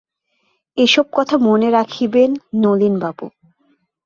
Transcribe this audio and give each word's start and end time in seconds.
এ-সব 0.77 1.07
কথা 1.11 1.35
মনে 1.37 1.67
রাখিবেন 1.71 2.29
নলিনবাবু। 2.55 3.25